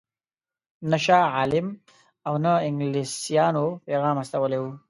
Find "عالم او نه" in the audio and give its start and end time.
1.35-2.53